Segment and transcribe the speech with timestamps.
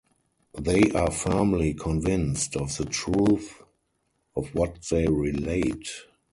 [0.57, 3.61] They are firmly convinced of the truth
[4.35, 5.91] of what they relate.